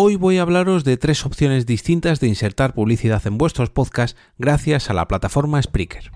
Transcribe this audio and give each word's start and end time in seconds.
Hoy 0.00 0.14
voy 0.14 0.38
a 0.38 0.42
hablaros 0.42 0.84
de 0.84 0.96
tres 0.96 1.26
opciones 1.26 1.66
distintas 1.66 2.20
de 2.20 2.28
insertar 2.28 2.72
publicidad 2.72 3.26
en 3.26 3.36
vuestros 3.36 3.70
podcasts 3.70 4.16
gracias 4.38 4.90
a 4.90 4.94
la 4.94 5.08
plataforma 5.08 5.60
Spreaker. 5.60 6.12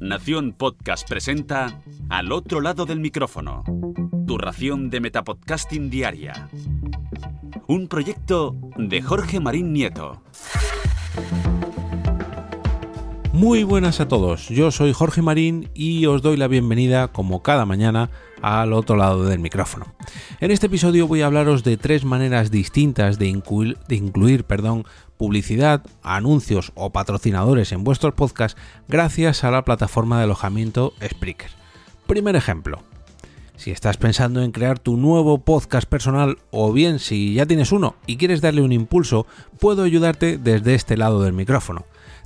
Nación 0.00 0.52
Podcast 0.52 1.08
presenta 1.08 1.80
Al 2.10 2.30
otro 2.30 2.60
lado 2.60 2.84
del 2.84 3.00
micrófono, 3.00 3.64
tu 4.26 4.36
ración 4.36 4.90
de 4.90 5.00
Metapodcasting 5.00 5.88
Diaria. 5.88 6.50
Un 7.68 7.88
proyecto 7.88 8.54
de 8.76 9.00
Jorge 9.00 9.40
Marín 9.40 9.72
Nieto. 9.72 10.22
Muy 13.34 13.64
buenas 13.64 13.98
a 13.98 14.06
todos, 14.06 14.48
yo 14.48 14.70
soy 14.70 14.92
Jorge 14.92 15.20
Marín 15.20 15.68
y 15.74 16.06
os 16.06 16.22
doy 16.22 16.36
la 16.36 16.46
bienvenida 16.46 17.08
como 17.08 17.42
cada 17.42 17.66
mañana 17.66 18.08
al 18.40 18.72
otro 18.72 18.94
lado 18.94 19.24
del 19.24 19.40
micrófono. 19.40 19.92
En 20.38 20.52
este 20.52 20.66
episodio 20.66 21.08
voy 21.08 21.22
a 21.22 21.26
hablaros 21.26 21.64
de 21.64 21.76
tres 21.76 22.04
maneras 22.04 22.52
distintas 22.52 23.18
de 23.18 23.26
incluir, 23.26 23.76
de 23.88 23.96
incluir 23.96 24.44
perdón, 24.44 24.84
publicidad, 25.16 25.82
anuncios 26.04 26.70
o 26.76 26.92
patrocinadores 26.92 27.72
en 27.72 27.82
vuestros 27.82 28.14
podcasts 28.14 28.56
gracias 28.86 29.42
a 29.42 29.50
la 29.50 29.64
plataforma 29.64 30.18
de 30.18 30.24
alojamiento 30.24 30.92
Spreaker. 31.04 31.50
Primer 32.06 32.36
ejemplo. 32.36 32.84
Si 33.56 33.72
estás 33.72 33.96
pensando 33.96 34.42
en 34.42 34.52
crear 34.52 34.78
tu 34.78 34.96
nuevo 34.96 35.38
podcast 35.38 35.88
personal 35.88 36.38
o 36.52 36.72
bien 36.72 37.00
si 37.00 37.34
ya 37.34 37.46
tienes 37.46 37.72
uno 37.72 37.96
y 38.06 38.16
quieres 38.16 38.40
darle 38.40 38.62
un 38.62 38.70
impulso, 38.70 39.26
puedo 39.58 39.82
ayudarte 39.82 40.38
desde 40.38 40.76
este 40.76 40.96
lado 40.96 41.20
del 41.20 41.32
micrófono. 41.32 41.84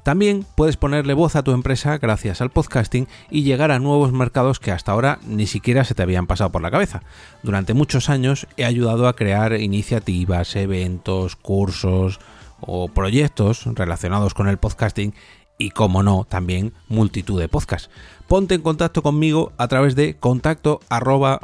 También 0.09 0.47
puedes 0.55 0.79
ponerle 0.79 1.12
voz 1.12 1.37
a 1.37 1.43
tu 1.43 1.53
empresa 1.53 1.98
gracias 1.98 2.41
al 2.41 2.48
podcasting 2.48 3.07
y 3.30 3.43
llegar 3.43 3.71
a 3.71 3.79
nuevos 3.79 4.11
mercados 4.11 4.59
que 4.59 4.73
hasta 4.73 4.93
ahora 4.93 5.19
ni 5.27 5.47
siquiera 5.47 5.84
se 5.84 5.95
te 5.95 6.03
habían 6.03 6.27
pasado 6.27 6.51
por 6.51 6.62
la 6.62 6.71
cabeza. 6.71 7.03
Durante 7.43 7.75
muchos 7.75 8.09
años 8.09 8.47
he 8.57 8.65
ayudado 8.65 9.07
a 9.07 9.15
crear 9.15 9.61
iniciativas, 9.61 10.57
eventos, 10.57 11.37
cursos 11.37 12.21
o 12.59 12.89
proyectos 12.89 13.67
relacionados 13.67 14.33
con 14.33 14.48
el 14.48 14.56
podcasting 14.56 15.12
y, 15.59 15.73
como 15.73 16.03
no, 16.03 16.25
también 16.25 16.72
multitud 16.89 17.39
de 17.39 17.48
podcasts. 17.48 17.91
Ponte 18.28 18.55
en 18.55 18.62
contacto 18.62 19.03
conmigo 19.03 19.53
a 19.59 19.69
través 19.69 19.95
de 19.95 20.17
contacto 20.17 20.81
arroba 20.89 21.39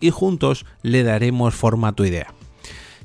y 0.00 0.10
juntos 0.10 0.64
le 0.80 1.02
daremos 1.02 1.54
forma 1.54 1.88
a 1.88 1.92
tu 1.92 2.06
idea. 2.06 2.37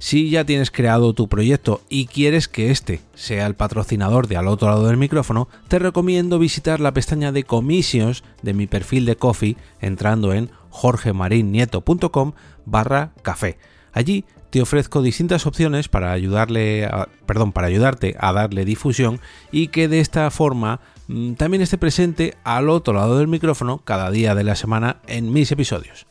Si 0.03 0.29
ya 0.29 0.43
tienes 0.43 0.69
creado 0.69 1.13
tu 1.13 1.29
proyecto 1.29 1.79
y 1.87 2.07
quieres 2.07 2.49
que 2.49 2.71
este 2.71 2.99
sea 3.15 3.47
el 3.47 3.55
patrocinador 3.55 4.27
de 4.27 4.35
al 4.35 4.49
otro 4.49 4.67
lado 4.67 4.87
del 4.87 4.97
micrófono, 4.97 5.47
te 5.69 5.79
recomiendo 5.79 6.39
visitar 6.39 6.81
la 6.81 6.93
pestaña 6.93 7.31
de 7.31 7.45
commissions 7.45 8.21
de 8.41 8.53
mi 8.53 8.67
perfil 8.67 9.05
de 9.05 9.15
Coffee 9.15 9.55
entrando 9.79 10.33
en 10.33 10.49
jorgemarinieto.com 10.71 12.33
barra 12.65 13.13
café. 13.21 13.57
Allí 13.93 14.25
te 14.49 14.61
ofrezco 14.61 15.01
distintas 15.01 15.45
opciones 15.45 15.87
para 15.87 16.11
ayudarle 16.11 16.85
perdón, 17.25 17.53
para 17.53 17.67
ayudarte 17.67 18.17
a 18.19 18.33
darle 18.33 18.65
difusión 18.65 19.21
y 19.53 19.69
que 19.69 19.87
de 19.87 20.01
esta 20.01 20.29
forma 20.31 20.81
mm, 21.07 21.35
también 21.35 21.63
esté 21.63 21.77
presente 21.77 22.35
al 22.43 22.67
otro 22.67 22.93
lado 22.93 23.19
del 23.19 23.29
micrófono 23.29 23.77
cada 23.85 24.11
día 24.11 24.35
de 24.35 24.43
la 24.43 24.57
semana 24.57 24.97
en 25.07 25.31
mis 25.31 25.49
episodios. 25.53 26.07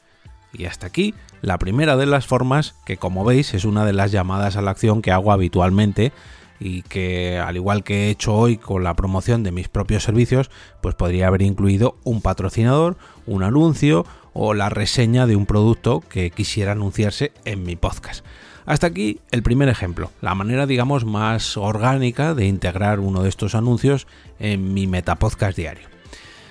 Y 0.54 0.64
hasta 0.64 0.86
aquí 0.86 1.14
la 1.42 1.58
primera 1.58 1.96
de 1.96 2.06
las 2.06 2.26
formas, 2.26 2.74
que 2.86 2.96
como 2.96 3.24
veis 3.24 3.52
es 3.52 3.64
una 3.64 3.84
de 3.84 3.92
las 3.92 4.12
llamadas 4.12 4.56
a 4.56 4.62
la 4.62 4.70
acción 4.70 5.02
que 5.02 5.10
hago 5.10 5.32
habitualmente 5.32 6.12
y 6.60 6.82
que 6.82 7.38
al 7.38 7.56
igual 7.56 7.82
que 7.82 8.06
he 8.06 8.10
hecho 8.10 8.34
hoy 8.34 8.56
con 8.56 8.84
la 8.84 8.94
promoción 8.94 9.42
de 9.42 9.50
mis 9.50 9.68
propios 9.68 10.04
servicios, 10.04 10.50
pues 10.80 10.94
podría 10.94 11.26
haber 11.26 11.42
incluido 11.42 11.96
un 12.04 12.22
patrocinador, 12.22 12.96
un 13.26 13.42
anuncio 13.42 14.06
o 14.32 14.54
la 14.54 14.68
reseña 14.68 15.26
de 15.26 15.34
un 15.34 15.46
producto 15.46 16.00
que 16.08 16.30
quisiera 16.30 16.72
anunciarse 16.72 17.32
en 17.44 17.64
mi 17.64 17.74
podcast. 17.74 18.24
Hasta 18.64 18.86
aquí 18.86 19.18
el 19.32 19.42
primer 19.42 19.68
ejemplo, 19.68 20.12
la 20.20 20.36
manera 20.36 20.66
digamos 20.66 21.04
más 21.04 21.56
orgánica 21.56 22.34
de 22.34 22.46
integrar 22.46 23.00
uno 23.00 23.24
de 23.24 23.28
estos 23.28 23.56
anuncios 23.56 24.06
en 24.38 24.72
mi 24.72 24.86
metapodcast 24.86 25.56
diario. 25.56 25.88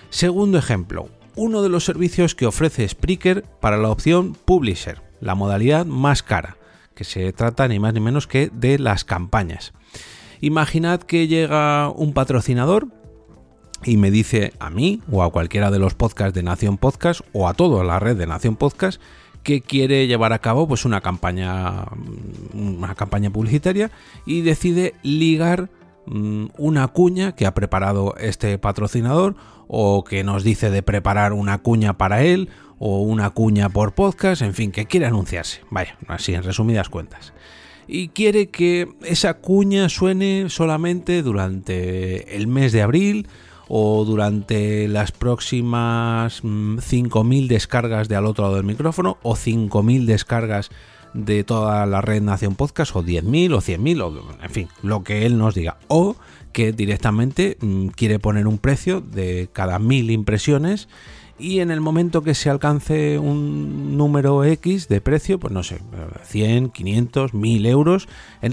Segundo 0.09 0.57
ejemplo, 0.57 1.07
uno 1.36 1.62
de 1.62 1.69
los 1.69 1.86
servicios 1.86 2.36
que 2.36 2.46
ofrece 2.46 2.88
Spreaker 2.88 3.44
para 3.59 3.78
la 3.78 3.90
opción 3.90 4.36
Publisher, 4.46 5.02
la 5.19 5.36
modalidad 5.36 5.86
más 5.86 6.24
cara, 6.24 6.58
que 6.96 7.03
se 7.03 7.31
trata 7.34 7.68
ni 7.68 7.80
más 7.80 7.94
ni 7.94 8.00
menos 8.00 8.28
que 8.28 8.50
de 8.53 8.80
las 8.80 9.06
campañas. 9.06 9.74
Imaginad 10.42 11.02
que 11.02 11.28
llega 11.28 11.90
un 11.90 12.14
patrocinador 12.14 12.88
y 13.84 13.97
me 13.97 14.12
dice 14.12 14.53
a 14.59 14.69
mí 14.69 15.02
o 15.12 15.24
a 15.24 15.31
cualquiera 15.31 15.72
de 15.72 15.80
los 15.80 15.94
podcasts 15.94 16.34
de 16.34 16.44
Nación 16.44 16.78
Podcast 16.78 17.22
o 17.34 17.48
a 17.48 17.53
toda 17.53 17.84
la 17.84 18.00
red 18.00 18.18
de 18.18 18.28
Nación 18.28 18.56
Podcast 18.56 19.02
que 19.44 19.62
quiere 19.62 20.08
llevar 20.08 20.34
a 20.34 20.40
cabo 20.40 20.68
pues 20.68 20.86
una 20.86 21.02
campaña 21.02 21.86
una 22.53 22.94
campaña 22.96 23.31
publicitaria 23.31 23.90
y 24.25 24.42
decide 24.42 24.94
ligar 25.02 25.63
mm, 25.63 25.81
una 26.06 26.88
cuña 26.88 27.35
que 27.35 27.45
ha 27.45 27.53
preparado 27.53 28.16
este 28.17 28.57
patrocinador 28.57 29.35
o 29.67 30.03
que 30.03 30.23
nos 30.23 30.44
dice 30.44 30.69
de 30.69 30.84
preparar 30.84 31.34
una 31.34 31.59
cuña 31.59 31.97
para 31.97 32.23
él 32.23 32.50
o 32.79 33.01
una 33.01 33.29
cuña 33.29 33.69
por 33.69 33.94
podcast, 33.94 34.41
en 34.41 34.53
fin, 34.53 34.72
que 34.72 34.85
quiere 34.85 35.06
anunciarse. 35.06 35.62
Vaya, 35.69 35.97
así 36.07 36.34
en 36.34 36.44
resumidas 36.44 36.89
cuentas. 36.89 37.34
Y 37.88 38.09
quiere 38.09 38.50
que 38.50 38.89
esa 39.03 39.35
cuña 39.35 39.89
suene 39.89 40.45
solamente 40.50 41.22
durante 41.22 42.35
el 42.35 42.47
mes 42.47 42.72
de 42.72 42.81
abril 42.81 43.28
o 43.68 44.03
durante 44.03 44.88
las 44.88 45.12
próximas 45.12 46.44
5.000 46.44 47.23
mm, 47.23 47.47
descargas 47.47 48.09
de 48.09 48.16
al 48.16 48.25
otro 48.25 48.44
lado 48.45 48.56
del 48.56 48.66
micrófono 48.66 49.18
o 49.23 49.35
5.000 49.35 50.06
descargas 50.06 50.72
de 51.13 51.44
toda 51.44 51.85
la 51.85 52.01
red 52.01 52.22
Nación 52.22 52.55
Podcast 52.55 52.95
o 52.95 53.03
10.000 53.03 53.53
o 53.53 53.61
100.000 53.61 54.01
o 54.01 54.44
en 54.44 54.49
fin, 54.49 54.67
lo 54.81 55.03
que 55.03 55.25
él 55.25 55.38
nos 55.38 55.55
diga. 55.55 55.77
O 55.88 56.16
que 56.53 56.72
directamente 56.72 57.57
mm, 57.61 57.88
quiere 57.88 58.19
poner 58.19 58.47
un 58.47 58.57
precio 58.57 59.01
de 59.01 59.50
cada 59.53 59.79
mil 59.79 60.11
impresiones 60.11 60.88
y 61.41 61.59
en 61.59 61.72
el 61.72 61.81
momento 61.81 62.22
que 62.22 62.35
se 62.35 62.50
alcance 62.50 63.18
un 63.18 63.97
número 63.97 64.44
X 64.44 64.88
de 64.88 65.02
precio, 65.02 65.40
pues 65.40 65.52
no 65.52 65.63
sé, 65.63 65.79
100, 66.24 66.69
500, 66.69 67.34
1000 67.34 67.66
euros, 67.66 68.07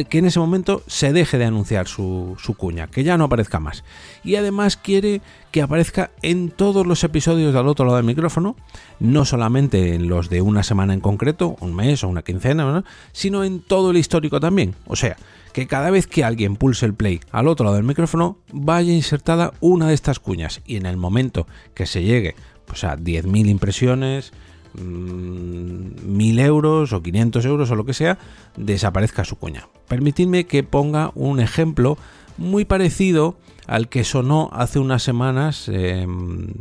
que 0.09 0.19
en 0.19 0.25
ese 0.25 0.41
momento 0.41 0.83
se 0.87 1.13
deje 1.13 1.37
de 1.37 1.45
anunciar 1.45 1.87
su, 1.87 2.37
cuña, 2.57 2.87
que 2.89 3.05
ya 3.05 3.19
no 3.19 3.25
aparezca 3.25 3.61
más. 3.61 3.85
Y 4.25 4.37
además 4.37 4.77
quiere 4.77 5.21
que 5.53 5.63
aparezca 5.63 6.11
en 6.23 6.51
todos 6.51 6.87
los 6.87 7.05
episodios 7.05 7.53
del 7.53 7.69
otro 7.69 7.85
lado 7.85 7.97
del 7.99 8.07
micrófono, 8.07 8.57
no 9.01 9.25
solamente 9.25 9.95
en 9.95 10.09
los 10.09 10.31
de 10.31 10.41
una 10.41 10.63
semana 10.63 10.95
en 10.95 11.01
concreto, 11.01 11.57
un 11.61 11.75
mes 11.75 12.03
o 12.05 12.09
una 12.09 12.23
quincena, 12.23 12.85
sino 13.13 13.45
en 13.45 13.61
todo 13.61 13.91
el 13.91 13.99
histórico 13.99 14.41
también. 14.41 14.75
O 14.87 14.97
sea, 14.97 15.17
que 15.53 15.67
cada 15.67 15.91
vez 15.91 16.07
que 16.07 16.25
alguien 16.25 16.57
pulse 16.57 16.87
el 16.87 16.95
play 16.95 17.21
al 17.33 17.49
otro 17.49 17.65
lado 17.65 17.77
del 17.77 17.85
micrófono 17.85 18.39
vaya 18.53 18.93
insertada 18.93 19.53
una 19.61 19.89
de 19.89 19.95
estas 19.95 20.21
cuñas 20.21 20.63
y 20.65 20.77
en 20.77 20.87
el 20.87 20.97
momento 20.97 21.47
que 21.75 21.87
se 21.87 22.03
llegue 22.03 22.35
pues 22.69 22.85
a 22.85 22.97
10.000 22.97 23.49
impresiones, 23.49 24.33
1.000 24.77 24.85
mm, 24.85 26.39
euros 26.39 26.93
o 26.93 27.03
500 27.03 27.45
euros 27.45 27.71
o 27.71 27.75
lo 27.75 27.85
que 27.85 27.95
sea, 27.95 28.19
desaparezca 28.57 29.25
su 29.25 29.37
cuña. 29.37 29.69
Permitidme 29.89 30.47
que 30.47 30.63
ponga 30.63 31.11
un 31.15 31.41
ejemplo 31.41 31.99
muy 32.37 32.65
parecido 32.65 33.37
al 33.67 33.89
que 33.89 34.05
sonó 34.05 34.49
hace 34.53 34.79
unas 34.79 35.03
semanas 35.03 35.69
em, 35.69 36.55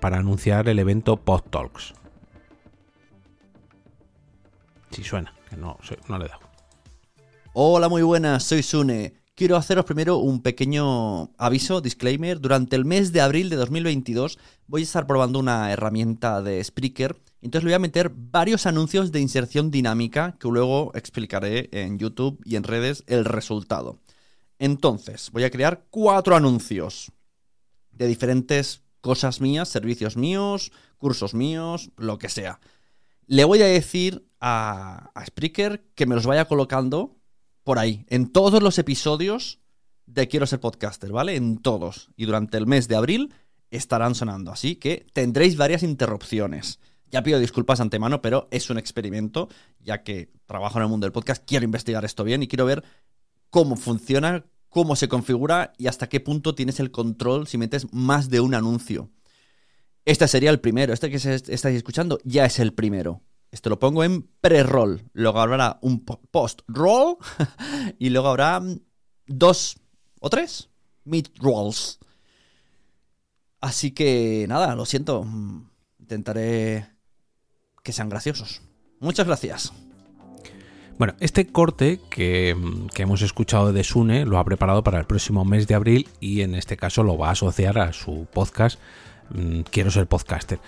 para 0.00 0.18
anunciar 0.18 0.68
el 0.68 0.78
evento 0.78 1.16
Pod 1.16 1.42
Talks. 1.50 1.94
Si 4.90 5.02
suena, 5.02 5.34
que 5.50 5.56
no, 5.56 5.78
no 6.08 6.18
le 6.18 6.28
da. 6.28 6.38
Hola, 7.52 7.88
muy 7.88 8.02
buenas, 8.02 8.44
soy 8.44 8.62
Sune. 8.62 9.25
Quiero 9.36 9.56
haceros 9.56 9.84
primero 9.84 10.16
un 10.16 10.40
pequeño 10.40 11.30
aviso, 11.36 11.82
disclaimer. 11.82 12.40
Durante 12.40 12.74
el 12.74 12.86
mes 12.86 13.12
de 13.12 13.20
abril 13.20 13.50
de 13.50 13.56
2022 13.56 14.38
voy 14.66 14.80
a 14.80 14.84
estar 14.84 15.06
probando 15.06 15.38
una 15.38 15.70
herramienta 15.70 16.40
de 16.40 16.64
Spreaker. 16.64 17.20
Entonces 17.42 17.64
le 17.64 17.68
voy 17.68 17.74
a 17.74 17.78
meter 17.78 18.10
varios 18.14 18.64
anuncios 18.64 19.12
de 19.12 19.20
inserción 19.20 19.70
dinámica 19.70 20.38
que 20.40 20.48
luego 20.48 20.90
explicaré 20.94 21.68
en 21.72 21.98
YouTube 21.98 22.40
y 22.46 22.56
en 22.56 22.62
redes 22.62 23.04
el 23.08 23.26
resultado. 23.26 23.98
Entonces, 24.58 25.30
voy 25.30 25.44
a 25.44 25.50
crear 25.50 25.84
cuatro 25.90 26.34
anuncios 26.34 27.12
de 27.90 28.06
diferentes 28.06 28.84
cosas 29.02 29.42
mías, 29.42 29.68
servicios 29.68 30.16
míos, 30.16 30.72
cursos 30.96 31.34
míos, 31.34 31.90
lo 31.98 32.16
que 32.16 32.30
sea. 32.30 32.58
Le 33.26 33.44
voy 33.44 33.60
a 33.60 33.66
decir 33.66 34.26
a, 34.40 35.10
a 35.14 35.26
Spreaker 35.26 35.84
que 35.94 36.06
me 36.06 36.14
los 36.14 36.24
vaya 36.24 36.46
colocando 36.46 37.18
por 37.66 37.80
ahí, 37.80 38.06
en 38.10 38.30
todos 38.30 38.62
los 38.62 38.78
episodios 38.78 39.58
de 40.06 40.28
Quiero 40.28 40.46
ser 40.46 40.60
podcaster, 40.60 41.10
¿vale? 41.10 41.34
En 41.34 41.58
todos. 41.58 42.10
Y 42.16 42.24
durante 42.24 42.58
el 42.58 42.68
mes 42.68 42.86
de 42.86 42.94
abril 42.94 43.34
estarán 43.72 44.14
sonando. 44.14 44.52
Así 44.52 44.76
que 44.76 45.04
tendréis 45.12 45.56
varias 45.56 45.82
interrupciones. 45.82 46.78
Ya 47.10 47.24
pido 47.24 47.40
disculpas 47.40 47.80
antemano, 47.80 48.22
pero 48.22 48.46
es 48.52 48.70
un 48.70 48.78
experimento, 48.78 49.48
ya 49.80 50.04
que 50.04 50.30
trabajo 50.46 50.78
en 50.78 50.84
el 50.84 50.88
mundo 50.88 51.06
del 51.06 51.12
podcast, 51.12 51.42
quiero 51.44 51.64
investigar 51.64 52.04
esto 52.04 52.22
bien 52.22 52.40
y 52.44 52.46
quiero 52.46 52.66
ver 52.66 52.84
cómo 53.50 53.74
funciona, 53.74 54.46
cómo 54.68 54.94
se 54.94 55.08
configura 55.08 55.72
y 55.76 55.88
hasta 55.88 56.08
qué 56.08 56.20
punto 56.20 56.54
tienes 56.54 56.78
el 56.78 56.92
control 56.92 57.48
si 57.48 57.58
metes 57.58 57.92
más 57.92 58.30
de 58.30 58.38
un 58.38 58.54
anuncio. 58.54 59.10
Este 60.04 60.28
sería 60.28 60.50
el 60.50 60.60
primero, 60.60 60.92
este 60.92 61.10
que 61.10 61.16
estáis 61.16 61.76
escuchando 61.76 62.20
ya 62.22 62.44
es 62.44 62.60
el 62.60 62.74
primero. 62.74 63.22
Esto 63.56 63.70
lo 63.70 63.78
pongo 63.78 64.04
en 64.04 64.28
pre-roll. 64.42 65.00
Luego 65.14 65.40
habrá 65.40 65.78
un 65.80 66.04
post-roll 66.04 67.16
y 67.98 68.10
luego 68.10 68.28
habrá 68.28 68.60
dos 69.26 69.78
o 70.20 70.28
tres 70.28 70.68
mid-rolls. 71.04 71.98
Así 73.62 73.92
que 73.92 74.44
nada, 74.46 74.74
lo 74.74 74.84
siento. 74.84 75.26
Intentaré 75.98 76.86
que 77.82 77.92
sean 77.94 78.10
graciosos. 78.10 78.60
Muchas 79.00 79.26
gracias. 79.26 79.72
Bueno, 80.98 81.14
este 81.20 81.46
corte 81.46 81.98
que, 82.10 82.54
hemos 82.98 83.22
escuchado 83.22 83.72
de 83.72 83.84
Sune 83.84 84.26
lo 84.26 84.36
ha 84.36 84.44
preparado 84.44 84.84
para 84.84 84.98
el 84.98 85.06
próximo 85.06 85.46
mes 85.46 85.66
de 85.66 85.76
abril 85.76 86.10
y 86.20 86.42
en 86.42 86.54
este 86.54 86.76
caso 86.76 87.02
lo 87.02 87.16
va 87.16 87.28
a 87.28 87.32
asociar 87.32 87.78
a 87.78 87.94
su 87.94 88.26
podcast 88.30 88.78
mm, 89.30 89.60
Quiero 89.70 89.90
ser 89.90 90.06
podcaster. 90.06 90.60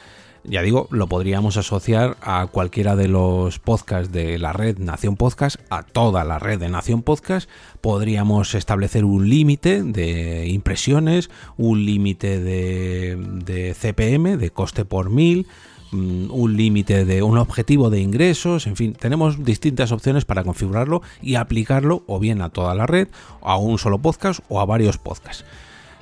Ya 0.45 0.63
digo, 0.63 0.89
lo 0.91 1.07
podríamos 1.09 1.57
asociar 1.57 2.17
a 2.23 2.47
cualquiera 2.47 2.97
de 2.97 3.09
los 3.09 3.59
podcasts 3.59 4.13
de 4.13 4.39
la 4.39 4.53
red 4.53 4.79
Nación 4.79 5.17
Podcast, 5.17 5.57
a 5.71 5.83
toda 5.83 6.25
la 6.25 6.39
red 6.39 6.59
de 6.59 6.69
Nación 6.69 7.03
Podcast. 7.03 7.49
Podríamos 7.81 8.55
establecer 8.55 9.05
un 9.05 9.29
límite 9.29 9.83
de 9.83 10.47
impresiones, 10.49 11.31
un 11.57 11.85
límite 11.85 12.41
de, 12.41 13.17
de 13.45 13.75
CPM, 13.75 14.37
de 14.37 14.51
coste 14.51 14.85
por 14.85 15.11
mil, 15.11 15.47
Mm, 15.91 16.31
un 16.31 16.57
límite 16.57 17.07
de 17.07 17.23
un 17.23 17.39
objetivo 17.39 17.89
de 17.89 18.01
ingresos, 18.01 18.67
en 18.67 18.77
fin, 18.77 18.93
tenemos 18.93 19.43
distintas 19.43 19.91
opciones 19.91 20.27
para 20.27 20.45
configurarlo 20.45 21.01
y 21.23 21.37
aplicarlo 21.37 22.03
o 22.07 22.19
bien 22.19 22.43
a 22.43 22.51
toda 22.51 22.75
la 22.75 22.87
red, 22.87 23.09
a 23.41 23.57
un 23.57 23.79
solo 23.79 23.99
podcast 23.99 24.41
o 24.49 24.61
a 24.61 24.67
varios 24.67 24.99
podcasts. 24.99 25.47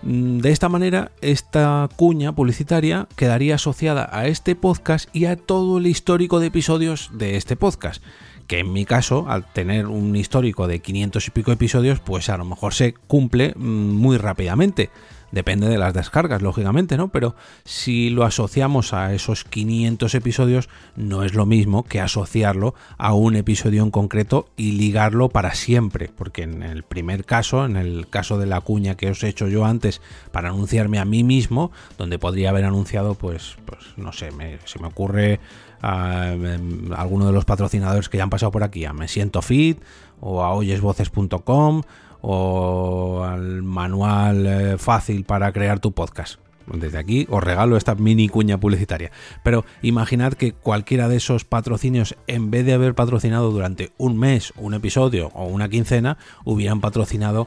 Mm, 0.06 0.38
de 0.38 0.52
esta 0.52 0.68
manera, 0.68 1.10
esta 1.20 1.88
cuña 1.96 2.32
publicitaria 2.32 3.08
quedaría 3.16 3.56
asociada 3.56 4.08
a 4.12 4.28
este 4.28 4.54
podcast 4.54 5.08
y 5.12 5.24
a 5.24 5.34
todo 5.36 5.78
el 5.78 5.88
histórico 5.88 6.38
de 6.38 6.46
episodios 6.46 7.10
de 7.12 7.36
este 7.36 7.56
podcast. 7.56 8.02
Que 8.46 8.60
en 8.60 8.72
mi 8.72 8.84
caso, 8.84 9.24
al 9.28 9.52
tener 9.52 9.88
un 9.88 10.14
histórico 10.14 10.68
de 10.68 10.78
500 10.78 11.26
y 11.26 11.30
pico 11.32 11.50
episodios, 11.50 11.98
pues 11.98 12.28
a 12.28 12.36
lo 12.36 12.44
mejor 12.44 12.72
se 12.72 12.94
cumple 12.94 13.52
mm, 13.56 13.94
muy 13.94 14.16
rápidamente. 14.16 14.90
Depende 15.32 15.69
de 15.69 15.76
las 15.76 15.93
descargas, 15.93 16.40
lógicamente, 16.40 16.96
¿no? 16.96 17.08
Pero 17.08 17.34
si 17.64 18.11
lo 18.11 18.25
asociamos 18.25 18.93
a 18.93 19.12
esos 19.12 19.44
500 19.44 20.14
episodios, 20.14 20.69
no 20.94 21.25
es 21.25 21.34
lo 21.34 21.46
mismo 21.46 21.82
que 21.82 22.00
asociarlo 22.00 22.75
a 22.96 23.12
un 23.12 23.34
episodio 23.34 23.82
en 23.82 23.90
concreto 23.90 24.49
y 24.56 24.73
ligarlo 24.73 25.28
para 25.28 25.55
siempre. 25.55 26.11
Porque 26.17 26.43
en 26.43 26.62
el 26.62 26.84
primer 26.84 27.25
caso, 27.25 27.64
en 27.64 27.76
el 27.76 28.08
caso 28.08 28.38
de 28.38 28.46
la 28.46 28.61
cuña 28.61 28.96
que 28.96 29.11
os 29.11 29.23
he 29.25 29.28
hecho 29.28 29.49
yo 29.49 29.64
antes 29.64 30.00
para 30.31 30.50
anunciarme 30.50 30.99
a 31.00 31.05
mí 31.05 31.25
mismo, 31.25 31.73
donde 31.99 32.19
podría 32.19 32.50
haber 32.50 32.64
anunciado, 32.64 33.14
pues, 33.14 33.56
pues 33.67 33.81
no 33.96 34.12
sé, 34.12 34.31
se 34.64 34.78
me 34.78 34.87
ocurre 34.87 35.40
a, 35.82 36.32
em, 36.32 36.93
alguno 36.94 37.26
de 37.26 37.32
los 37.32 37.44
patrocinadores 37.44 38.08
que 38.08 38.19
ya 38.19 38.23
han 38.23 38.31
pasado 38.31 38.52
por 38.52 38.62
aquí, 38.62 38.84
a 38.84 38.93
Me 38.93 39.08
Siento 39.08 39.43
Fit 39.43 39.81
o 40.20 40.43
a 40.43 40.55
oyesvoces.com 40.55 41.82
o 42.28 43.23
al 43.23 43.62
manual 43.62 44.46
eh, 44.46 44.78
fácil 44.78 45.25
para 45.25 45.52
crear 45.52 45.78
tu 45.78 45.93
podcast. 45.93 46.40
Desde 46.67 46.99
aquí 46.99 47.25
os 47.31 47.44
regalo 47.44 47.76
esta 47.76 47.94
mini 47.94 48.28
cuña 48.28 48.58
publicitaria. 48.58 49.12
Pero 49.44 49.64
imaginad 49.81 50.32
que 50.32 50.52
cualquiera 50.52 51.08
de 51.08 51.19
esos 51.19 51.44
patrocinios, 51.44 52.17
en 52.26 52.50
vez 52.50 52.67
de 52.67 52.73
haber 52.73 52.96
patrocinado 52.96 53.52
durante 53.52 53.93
un 53.96 54.19
mes, 54.19 54.52
un 54.56 54.75
episodio 54.75 55.28
o 55.34 55.44
una 55.44 55.69
quincena, 55.69 56.19
hubieran 56.44 56.81
patrocinado 56.81 57.46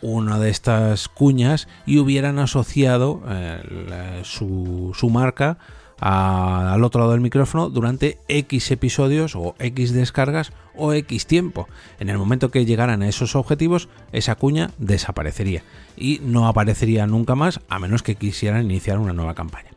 una 0.00 0.38
de 0.38 0.48
estas 0.48 1.08
cuñas 1.08 1.68
y 1.84 1.98
hubieran 1.98 2.38
asociado 2.38 3.22
eh, 3.28 4.22
su, 4.24 4.92
su 4.94 5.10
marca 5.10 5.58
al 6.06 6.84
otro 6.84 7.00
lado 7.00 7.12
del 7.12 7.22
micrófono 7.22 7.70
durante 7.70 8.18
X 8.28 8.70
episodios 8.70 9.34
o 9.34 9.54
X 9.58 9.94
descargas 9.94 10.52
o 10.76 10.92
X 10.92 11.26
tiempo. 11.26 11.66
En 11.98 12.10
el 12.10 12.18
momento 12.18 12.50
que 12.50 12.66
llegaran 12.66 13.02
a 13.02 13.08
esos 13.08 13.34
objetivos, 13.34 13.88
esa 14.12 14.34
cuña 14.34 14.70
desaparecería 14.76 15.62
y 15.96 16.20
no 16.22 16.46
aparecería 16.46 17.06
nunca 17.06 17.34
más 17.36 17.60
a 17.70 17.78
menos 17.78 18.02
que 18.02 18.16
quisieran 18.16 18.66
iniciar 18.66 18.98
una 18.98 19.14
nueva 19.14 19.34
campaña. 19.34 19.70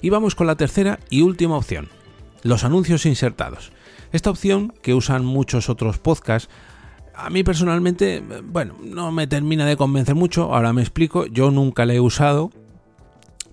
Y 0.00 0.10
vamos 0.10 0.36
con 0.36 0.46
la 0.46 0.54
tercera 0.54 1.00
y 1.10 1.22
última 1.22 1.56
opción, 1.56 1.88
los 2.44 2.62
anuncios 2.62 3.04
insertados. 3.04 3.72
Esta 4.12 4.30
opción 4.30 4.72
que 4.80 4.94
usan 4.94 5.24
muchos 5.24 5.68
otros 5.68 5.98
podcasts 5.98 6.48
a 7.16 7.30
mí 7.30 7.42
personalmente, 7.42 8.22
bueno, 8.44 8.74
no 8.80 9.10
me 9.10 9.26
termina 9.26 9.66
de 9.66 9.76
convencer 9.76 10.14
mucho, 10.14 10.54
ahora 10.54 10.72
me 10.72 10.82
explico, 10.82 11.26
yo 11.26 11.50
nunca 11.50 11.84
la 11.84 11.94
he 11.94 12.00
usado, 12.00 12.50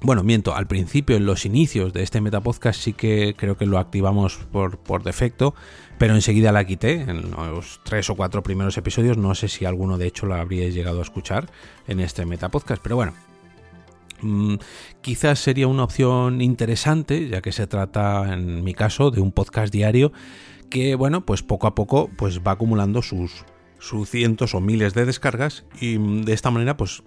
bueno, 0.01 0.23
miento, 0.23 0.55
al 0.55 0.67
principio, 0.67 1.15
en 1.15 1.25
los 1.25 1.45
inicios 1.45 1.93
de 1.93 2.01
este 2.01 2.21
Metapodcast 2.21 2.81
sí 2.81 2.93
que 2.93 3.35
creo 3.37 3.55
que 3.55 3.67
lo 3.67 3.77
activamos 3.77 4.37
por, 4.51 4.79
por 4.79 5.03
defecto, 5.03 5.53
pero 5.99 6.15
enseguida 6.15 6.51
la 6.51 6.65
quité 6.65 7.01
en 7.01 7.31
los 7.31 7.81
tres 7.83 8.09
o 8.09 8.15
cuatro 8.15 8.41
primeros 8.41 8.77
episodios. 8.77 9.17
No 9.17 9.35
sé 9.35 9.47
si 9.47 9.65
alguno 9.65 9.99
de 9.99 10.07
hecho 10.07 10.25
lo 10.25 10.33
habríais 10.35 10.73
llegado 10.73 10.99
a 10.99 11.03
escuchar 11.03 11.51
en 11.87 11.99
este 11.99 12.25
Metapodcast, 12.25 12.81
pero 12.81 12.95
bueno. 12.95 13.13
Mm, 14.21 14.55
quizás 15.01 15.39
sería 15.39 15.67
una 15.67 15.83
opción 15.83 16.41
interesante, 16.41 17.27
ya 17.27 17.41
que 17.41 17.51
se 17.51 17.67
trata, 17.67 18.33
en 18.33 18.63
mi 18.63 18.73
caso, 18.73 19.11
de 19.11 19.21
un 19.21 19.31
podcast 19.31 19.71
diario 19.71 20.11
que, 20.69 20.95
bueno, 20.95 21.25
pues 21.25 21.43
poco 21.43 21.67
a 21.67 21.75
poco 21.75 22.09
pues 22.17 22.39
va 22.39 22.53
acumulando 22.53 23.03
sus, 23.03 23.45
sus 23.77 24.09
cientos 24.09 24.55
o 24.55 24.61
miles 24.61 24.95
de 24.95 25.05
descargas 25.05 25.65
y 25.79 25.99
mm, 25.99 26.23
de 26.23 26.33
esta 26.33 26.49
manera 26.49 26.77
pues 26.77 27.03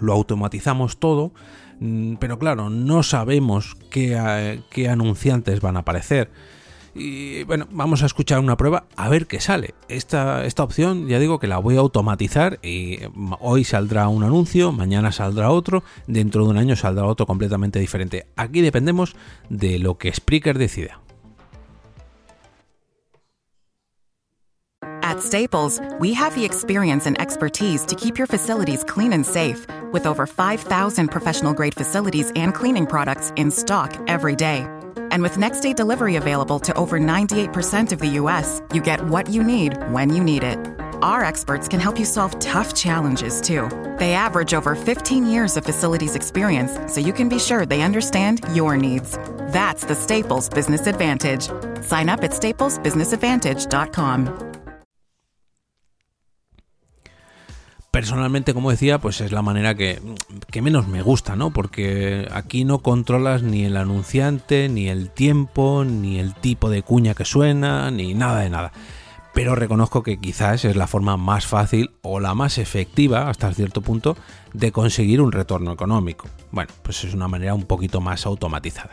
lo 0.00 0.12
automatizamos 0.12 0.98
todo 0.98 1.32
Mm, 1.80 2.14
pero 2.14 2.38
claro, 2.38 2.70
no 2.70 3.02
sabemos 3.02 3.76
qué, 3.90 4.62
qué 4.70 4.88
anunciantes 4.88 5.60
van 5.60 5.76
a 5.76 5.80
aparecer. 5.80 6.30
Y 6.98 7.44
bueno, 7.44 7.68
vamos 7.70 8.02
a 8.02 8.06
escuchar 8.06 8.40
una 8.40 8.56
prueba 8.56 8.86
a 8.96 9.10
ver 9.10 9.26
qué 9.26 9.38
sale. 9.38 9.74
Esta, 9.88 10.46
esta 10.46 10.62
opción 10.62 11.08
ya 11.08 11.18
digo 11.18 11.38
que 11.38 11.46
la 11.46 11.58
voy 11.58 11.76
a 11.76 11.80
automatizar 11.80 12.58
y 12.62 13.00
hoy 13.40 13.64
saldrá 13.64 14.08
un 14.08 14.24
anuncio, 14.24 14.72
mañana 14.72 15.12
saldrá 15.12 15.50
otro, 15.50 15.84
dentro 16.06 16.44
de 16.44 16.50
un 16.50 16.56
año 16.56 16.74
saldrá 16.74 17.04
otro 17.04 17.26
completamente 17.26 17.78
diferente. 17.78 18.26
Aquí 18.36 18.62
dependemos 18.62 19.14
de 19.50 19.78
lo 19.78 19.98
que 19.98 20.10
Spreaker 20.10 20.56
decida. 20.56 21.00
At 25.16 25.22
Staples, 25.22 25.80
we 25.98 26.12
have 26.12 26.34
the 26.34 26.44
experience 26.44 27.06
and 27.06 27.18
expertise 27.18 27.86
to 27.86 27.94
keep 27.94 28.18
your 28.18 28.26
facilities 28.26 28.84
clean 28.84 29.14
and 29.14 29.24
safe 29.24 29.66
with 29.90 30.04
over 30.04 30.26
5,000 30.26 31.08
professional 31.08 31.54
grade 31.54 31.74
facilities 31.74 32.30
and 32.36 32.54
cleaning 32.54 32.84
products 32.84 33.32
in 33.36 33.50
stock 33.50 33.98
every 34.08 34.36
day. 34.36 34.68
And 35.10 35.22
with 35.22 35.38
next 35.38 35.60
day 35.60 35.72
delivery 35.72 36.16
available 36.16 36.58
to 36.58 36.74
over 36.74 37.00
98% 37.00 37.92
of 37.92 37.98
the 37.98 38.08
U.S., 38.20 38.60
you 38.74 38.82
get 38.82 39.00
what 39.06 39.30
you 39.30 39.42
need 39.42 39.78
when 39.90 40.14
you 40.14 40.22
need 40.22 40.42
it. 40.42 40.58
Our 41.00 41.24
experts 41.24 41.66
can 41.66 41.80
help 41.80 41.98
you 41.98 42.04
solve 42.04 42.38
tough 42.38 42.74
challenges 42.74 43.40
too. 43.40 43.70
They 43.98 44.12
average 44.12 44.52
over 44.52 44.74
15 44.74 45.24
years 45.24 45.56
of 45.56 45.64
facilities 45.64 46.14
experience, 46.14 46.76
so 46.92 47.00
you 47.00 47.14
can 47.14 47.30
be 47.30 47.38
sure 47.38 47.64
they 47.64 47.80
understand 47.80 48.44
your 48.52 48.76
needs. 48.76 49.16
That's 49.48 49.86
the 49.86 49.94
Staples 49.94 50.50
Business 50.50 50.86
Advantage. 50.86 51.48
Sign 51.82 52.10
up 52.10 52.22
at 52.22 52.32
staplesbusinessadvantage.com. 52.32 54.45
personalmente, 57.96 58.52
como 58.52 58.70
decía, 58.70 58.98
pues 58.98 59.22
es 59.22 59.32
la 59.32 59.40
manera 59.40 59.74
que, 59.74 60.02
menos 60.60 60.86
me 60.86 61.00
gusta, 61.00 61.34
¿no? 61.34 61.50
Porque 61.50 62.28
aquí 62.30 62.66
no 62.66 62.80
controlas 62.80 63.42
ni 63.42 63.64
el 63.64 63.78
anunciante, 63.78 64.68
ni 64.68 64.90
el 64.90 65.08
tiempo, 65.08 65.82
ni 65.82 66.18
el 66.18 66.34
tipo 66.34 66.68
de 66.68 66.82
cuña 66.82 67.14
que 67.14 67.24
suena, 67.24 67.90
ni 67.90 68.12
nada 68.12 68.40
de 68.40 68.50
nada. 68.50 68.72
Pero 69.32 69.54
reconozco 69.54 70.02
que 70.02 70.18
quizás 70.18 70.66
es 70.66 70.76
la 70.76 70.86
forma 70.86 71.16
más 71.16 71.46
fácil 71.46 71.92
o 72.02 72.20
la 72.20 72.34
más 72.34 72.58
efectiva, 72.58 73.30
hasta 73.30 73.50
cierto 73.54 73.80
punto, 73.80 74.14
de 74.52 74.72
conseguir 74.72 75.22
un 75.22 75.32
retorno 75.32 75.72
económico. 75.72 76.28
Bueno, 76.50 76.70
pues 76.82 77.02
es 77.02 77.14
una 77.14 77.28
manera 77.28 77.54
un 77.54 77.64
poquito 77.64 78.02
más 78.02 78.26
automatizada. 78.26 78.92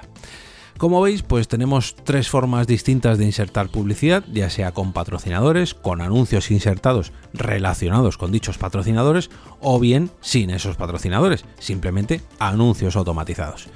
Como 0.77 1.01
veis, 1.01 1.21
pues 1.21 1.47
tenemos 1.47 1.95
tres 2.03 2.29
formas 2.29 2.67
distintas 2.67 3.17
de 3.17 3.25
insertar 3.25 3.69
publicidad, 3.69 4.23
ya 4.31 4.49
sea 4.49 4.71
con 4.71 4.91
patrocinadores, 4.91 5.73
con 5.73 6.01
anuncios 6.01 6.51
insertados 6.51 7.13
relacionados 7.33 8.17
con 8.17 8.31
dichos 8.31 8.57
patrocinadores 8.57 9.29
o 9.61 9.79
bien 9.79 10.09
sin 10.19 10.49
esos 10.49 10.75
patrocinadores, 10.75 11.45
simplemente 11.59 12.21
anuncios 12.39 12.95
automatizados. 12.95 13.67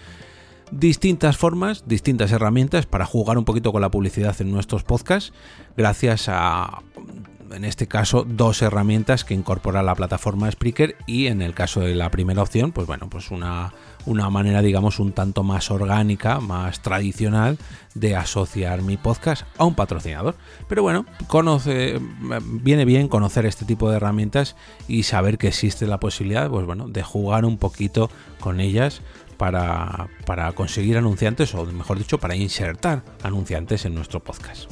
Distintas 0.71 1.37
formas, 1.37 1.83
distintas 1.87 2.31
herramientas 2.31 2.85
para 2.85 3.05
jugar 3.05 3.37
un 3.37 3.45
poquito 3.45 3.71
con 3.71 3.81
la 3.81 3.91
publicidad 3.91 4.35
en 4.41 4.51
nuestros 4.51 4.83
podcasts, 4.83 5.31
gracias 5.77 6.27
a 6.27 6.81
en 7.51 7.65
este 7.65 7.87
caso 7.87 8.23
dos 8.27 8.61
herramientas 8.61 9.23
que 9.23 9.33
incorpora 9.33 9.83
la 9.83 9.95
plataforma 9.95 10.51
Spreaker 10.51 10.95
y 11.05 11.27
en 11.27 11.41
el 11.41 11.53
caso 11.53 11.81
de 11.81 11.95
la 11.95 12.09
primera 12.09 12.41
opción, 12.41 12.71
pues 12.71 12.87
bueno, 12.87 13.09
pues 13.09 13.31
una 13.31 13.73
una 14.07 14.29
manera, 14.29 14.61
digamos, 14.61 14.99
un 14.99 15.11
tanto 15.11 15.43
más 15.43 15.69
orgánica, 15.69 16.39
más 16.39 16.81
tradicional 16.81 17.57
de 17.93 18.15
asociar 18.15 18.81
mi 18.81 18.95
podcast 18.95 19.45
a 19.57 19.65
un 19.65 19.75
patrocinador. 19.75 20.35
Pero 20.67 20.81
bueno, 20.81 21.05
conoce, 21.27 21.99
viene 22.41 22.85
bien 22.85 23.09
conocer 23.09 23.45
este 23.45 23.65
tipo 23.65 23.89
de 23.89 23.97
herramientas 23.97 24.55
y 24.87 25.03
saber 25.03 25.37
que 25.37 25.49
existe 25.49 25.85
la 25.87 25.99
posibilidad, 25.99 26.49
pues 26.49 26.65
bueno, 26.65 26.87
de 26.87 27.03
jugar 27.03 27.43
un 27.43 27.57
poquito 27.57 28.09
con 28.39 28.61
ellas 28.61 29.01
para, 29.35 30.07
para 30.25 30.53
conseguir 30.53 30.97
anunciantes, 30.97 31.53
o 31.53 31.65
mejor 31.65 31.97
dicho, 31.97 32.17
para 32.17 32.35
insertar 32.35 33.03
anunciantes 33.23 33.83
en 33.85 33.93
nuestro 33.93 34.23
podcast. 34.23 34.71